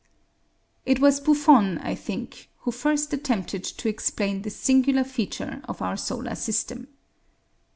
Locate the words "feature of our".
5.03-5.95